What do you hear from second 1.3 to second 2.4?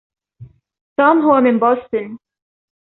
من بوستون.